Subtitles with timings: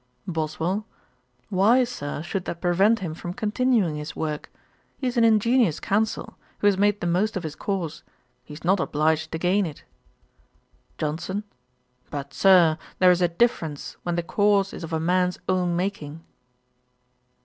[0.25, 0.83] BOSWELL.
[1.49, 4.51] 'Why, Sir, should that prevent him from continuing his work?
[4.97, 8.01] He is an ingenious Counsel, who has made the most of his cause:
[8.43, 9.83] he is not obliged to gain it.'
[10.97, 11.43] JOHNSON.
[12.09, 16.23] 'But, Sir, there is a difference when the cause is of a man's own making.'